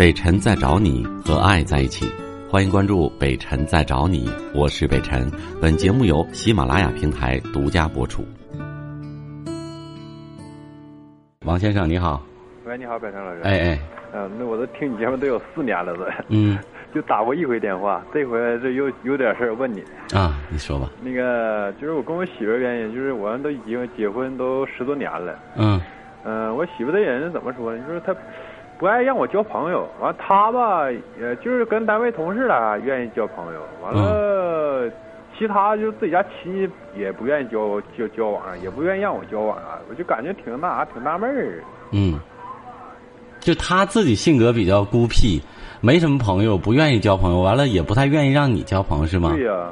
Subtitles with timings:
[0.00, 2.06] 北辰在找你和爱在一起，
[2.48, 5.30] 欢迎关注北辰在找你，我是北辰。
[5.60, 8.24] 本节目由喜马拉雅平台独家播出。
[11.44, 12.22] 王先生你好，
[12.64, 13.42] 喂，你好，北辰老师。
[13.42, 13.78] 哎哎，
[14.14, 16.06] 嗯，那我都听你节目都有四年了，都。
[16.28, 16.58] 嗯，
[16.94, 19.84] 就打过一回电话，这回这有有点事儿问你。
[20.14, 20.88] 啊，你说吧。
[21.02, 25.38] 那个就是我跟我媳妇原因，就是我们都已经结婚都十多年了。
[25.56, 25.78] 嗯
[26.24, 27.84] 嗯，我媳妇这人怎么说呢？
[27.86, 28.16] 就是她
[28.80, 34.90] 不爱让我交朋友，完他吧，也，就是跟单位同事啦愿意交朋友，完了，
[35.38, 41.62] 其他就自己家亲戚也不愿意交交交往，也不愿意让我交往啊，我就感觉挺那啥，挺纳闷儿。
[41.92, 42.18] 嗯，
[43.38, 45.42] 就他自己性格比较孤僻，
[45.82, 49.34] 没什么朋友，不愿意交朋友，完了也不太愿意让你交朋友，是吗？
[49.34, 49.70] 对呀、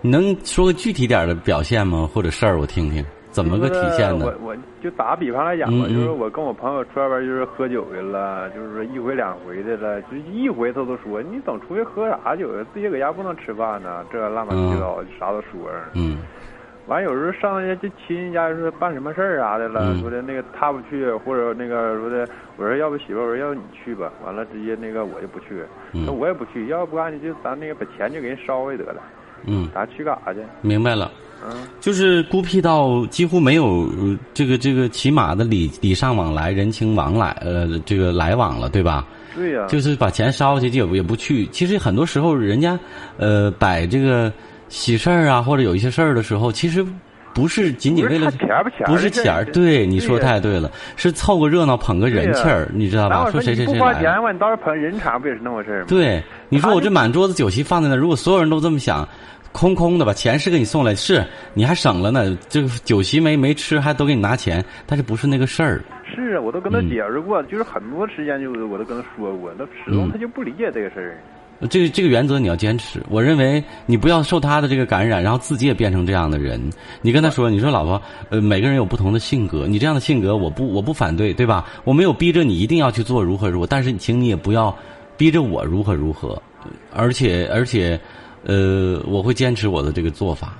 [0.00, 2.08] 你能说个具体点的表现吗？
[2.14, 4.26] 或者事儿我听听，怎么个体现呢？
[4.40, 5.94] 我我就打个比方来讲吧，嗯嗯。
[5.94, 12.56] 就是我跟我朋友出外边就是喝酒去了，就是说一回两回的了，就一回他都说你总出去喝啥酒？
[12.56, 12.64] 呀？
[12.72, 15.80] 自己搁家不能吃饭呢，这乱八七糟的啥都说上。
[15.94, 16.18] 嗯。
[16.86, 20.00] 完有时候上人家这亲戚家说办什么事儿啥的了，嗯。
[20.00, 22.26] 说的那个他不去，或者那个说的，
[22.56, 26.06] 我说要不媳妇儿，我说要不你去吧，完了直接那个我就不去，嗯。
[26.06, 29.02] 那我也不去，要不然你就咱那个把钱就给人烧了得了，
[29.44, 30.40] 嗯，咱去干啥去？
[30.60, 31.10] 明白了。
[31.40, 39.06] 嗯，就是孤僻到几乎没有呃这个这个起码的礼礼尚往来、人情往来呃这个来往了，对吧？
[39.36, 41.46] 对呀、就是把钱烧下去也也不去。
[41.52, 42.76] 其实很多时候人家
[43.18, 44.32] 呃摆这个
[44.68, 46.84] 喜事儿啊，或者有一些事儿的时候，其实
[47.34, 53.30] 不是仅仅为了不是钱儿不钱不是钱对你说太对了，是凑个热闹捧个人气儿，你知道吧？
[53.30, 53.74] 说谁谁谁。
[53.74, 55.86] 不花钱吧，你到时候捧人场不也是那回事儿吗？
[55.88, 59.06] 对，你说我这满桌子酒席放在那儿，如果所有人都这么想，
[59.52, 62.36] 空空的把钱是给你送来，是你还省了呢。
[62.48, 65.80] 这个酒席没没吃，还都给你拿钱，但是不是那个事儿。
[66.14, 71.18] 是啊，我都跟他嗯解释过，就是很多时间就我都跟他说过，他始终嗯他就不理解这个事儿。
[71.68, 73.02] 这个这个原则你要坚持。
[73.08, 76.60] 我认为你不要受他的这个感染，然后自己也变成这样的人。
[77.02, 81.66] 你跟他说，你说老婆，呃，每个人有不同的性格，你这样的性格我不我不反对，对吧？
[81.84, 84.76] 我没有逼着你一定要去做如何如何，但是请你也不要
[85.16, 86.40] 逼着我如何如何，
[86.92, 87.98] 而且而且，
[88.44, 90.56] 呃，我会坚持我的这个做法。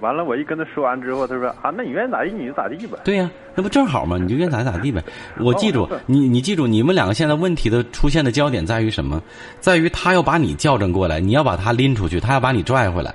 [0.00, 2.98] 完了，我一跟他说完之后，他说啊，那你愿意咋地你就咋地吧。
[3.04, 4.16] 对呀、那不正好吗？
[4.18, 5.02] 你就愿意咋地咋地呗。
[5.38, 9.22] 我记住，你你记住，你们两个现在问题的出现的焦点在于什么？
[9.60, 13.14] 在于他要把你校正过来，你要把他拎出去，他要把你拽回来，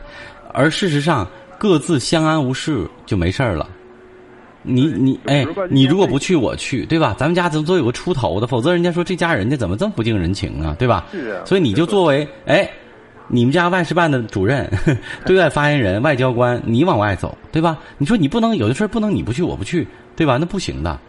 [0.54, 3.68] 而事实上各自相安无事就没事儿了。
[4.68, 7.16] 你你哎你如果不去，我去，对吧？
[7.20, 11.06] 咱们家总总有个出头的，否则人家说这家人家怎么这么不近人情啊，对吧？
[11.12, 12.68] 是啊所以你就作为哎，
[13.28, 14.70] 你们家外事办的主任、
[15.26, 17.78] 对外发言人、外交官，你往外走，对吧？
[17.98, 20.38] 你说你不能有的事儿不能你不去我不去，对吧？
[20.40, 21.00] 那不行的。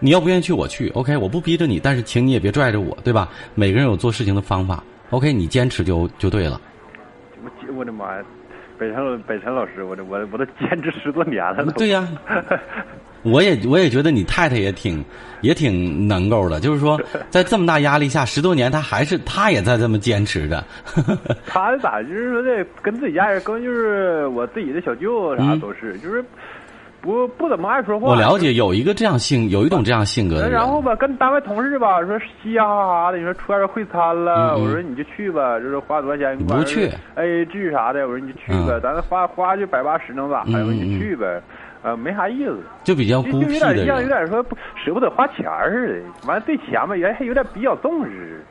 [0.00, 3.28] 你要不愿意去，我去，OK，我不逼着你，但是请你也别拽着我，对吧？
[3.54, 6.60] 每个人有做事情的方法，OK，你坚持就就对了。
[7.42, 8.22] 我我的妈呀，
[8.78, 11.70] 北辰北辰老师，我这我我都坚持十多年了都。
[11.72, 12.06] 对呀、
[13.24, 15.04] 我也我也觉得你太太也挺
[15.40, 20.62] 也挺能够的，就是说 在这么大压力下，十多年她还是她也在这么坚持着。
[21.46, 22.02] 她咋？
[22.02, 26.24] 就是说的跟自己家人，跟就是我自己的小舅啥嗯都是，就是
[27.00, 28.08] 不不怎么爱说话。
[28.08, 30.52] 我了解有一个这样性，有一种这样性格的人。
[30.52, 32.66] 然后吧，跟单位同事吧说嘻嘻哈
[33.04, 40.52] 哈的，你说出外边会餐了，嗯嗯我说你就去吧，就是花多少钱你不去，A 制啥的，我说你就去吧，嗯咱花花就百八十能咋的？
[40.52, 41.42] 嗯我说你嗯就去呗，
[41.84, 48.42] 呃，没啥意思，就比较孤僻的像有，点说不舍不得花钱似的，完了对钱吧，人还有点比较重视。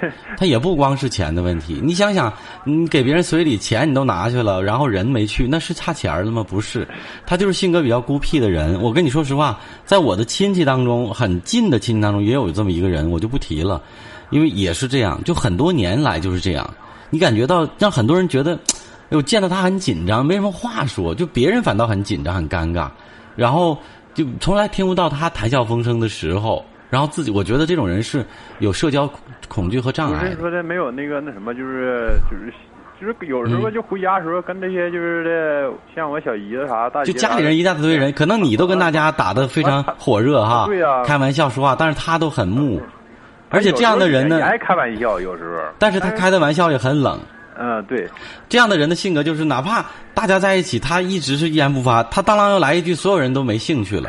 [0.38, 1.80] 他也不光是钱的问题。
[1.82, 2.32] 你想想，
[2.64, 6.42] 你给别人随礼钱你都拿去了，然后人没去，那是差钱儿了吗？
[6.48, 6.86] 不是，
[7.26, 8.80] 他就是性格比较孤僻的人。
[8.80, 13.82] 我跟你说实话，在我的亲戚当中，很近的亲戚当中也有这么一个人，我就不提了，
[14.30, 16.68] 因为也是这样，就很多年来就是这样。
[17.10, 18.56] 你感觉到让很多人觉得，
[19.10, 22.88] 哎呦，见到他很紧张，没什么话说，就别人反倒很紧张、很尴尬，
[23.36, 23.76] 然后
[24.14, 26.64] 就从来听不到他谈笑风生的时候。
[26.90, 28.24] 然后自己，我觉得这种人是
[28.60, 29.06] 有社交
[29.46, 30.30] 恐惧和障碍不。
[30.30, 32.50] 是说的没有那个那什么，就是就是
[32.98, 42.80] 就是有时候就回家的时候跟这些就是的，像我小姨子啥大就家里人一大堆人，可能你都跟大家打的非常火热哈，对呀开玩笑说话，但是他都很木，
[43.50, 45.62] 而且这样的人呢也，爱开玩笑，有时候。
[45.78, 47.20] 但是他开的玩笑也很冷。
[47.60, 48.08] 嗯，对，
[48.48, 49.84] 这样的人的性格就是，哪怕
[50.14, 54.08] 大家在一起，他一直是一言不发，他当啷要来一句，所有人都没兴趣了。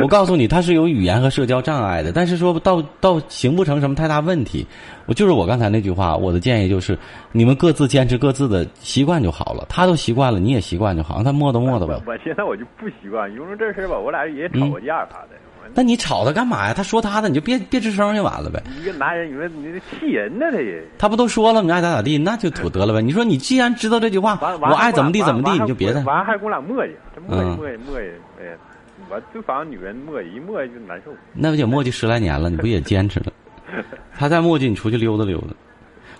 [0.00, 4.66] 我告诉你，他是有语言和社交障碍的，但是说到到形不成什么太大问题。
[5.04, 6.98] 我就是我刚才那句话，我的建议就是，
[7.32, 9.66] 你们各自坚持各自的习惯就好了。
[9.68, 12.00] 他都习惯了，你也习惯就好，让他磨叨磨叨吧。
[12.06, 15.36] 我现在我就不习惯，因为这事儿吧，我俩也吵过架啥的。
[15.44, 16.74] 我那你吵他干嘛呀？
[16.74, 18.62] 他说他的，你就别别吱声就完了呗。
[18.80, 20.82] 一个男人，你说你这气人呢，他也。
[20.98, 23.02] 他不都说了，你爱咋咋地，那就妥得了呗。
[23.02, 26.02] 你说你既然知道这句话，我爱怎么地怎么地，你就别的。
[26.04, 28.10] 完还跟我俩磨叽，这磨叽磨叽磨叽，
[28.40, 28.52] 哎呀，
[29.10, 31.10] 我就反正女人磨叽一磨叽就难受。
[31.32, 32.48] 那不也磨叽十来年了？
[32.48, 33.32] 你不也坚持了？
[34.18, 35.48] 他再磨叽，你出去溜达溜达。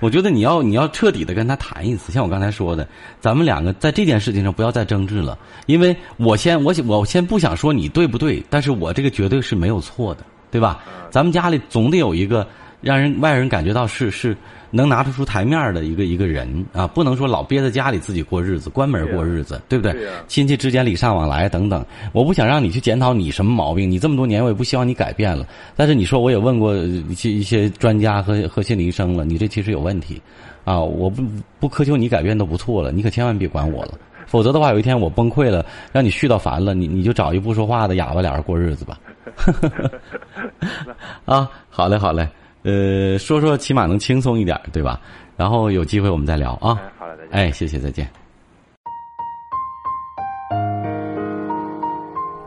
[0.00, 2.86] 我觉得你要你要彻底的跟他谈一次，像我刚才说的，
[3.20, 5.38] 咱们两个在这件事情上不要再争执了。
[5.66, 10.82] 因为我先我我先不想说你对不对，但是我这个绝对是没有错的，对吧？
[11.10, 12.46] 咱们家里总得有一个
[12.86, 14.36] 让人外人感觉到是是。
[14.72, 19.96] 能拿得出台面的一个一个人啊，不能说老憋在家里自己过日子，关门过日子，对不对？
[20.26, 25.46] 亲戚之间礼尚往来等等，我不想让你去检讨你什么毛病，你这么多年我也不希望你改变了。
[25.76, 30.20] 但是你说我也问过一些一些专家和和心理医生了，你这其实有问题，
[30.64, 31.22] 啊，我不
[31.60, 33.94] 不苛求你改变都不错了，你可千万别管我了，
[34.26, 38.98] 否则的话有一天我崩溃了，让你絮叨烦了，你你就找一不说话的哑巴俩人过日子吧。
[41.24, 42.28] 啊，好嘞，好嘞。
[42.66, 45.00] 呃，说说起码能轻松一点，对吧？
[45.36, 46.76] 然后有机会我们再聊啊。
[46.98, 47.30] 好了，再见。
[47.30, 48.10] 哎，谢谢，再见。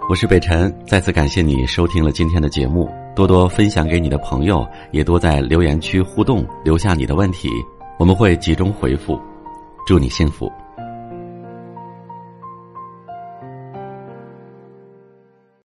[0.09, 7.47] 我是北辰，再次感谢你收听了今天的节目，多多分享给你的朋友，也多在留言区互动，留下你的问题，
[7.97, 9.17] 我们会集中回复。
[9.87, 10.51] 祝你幸福。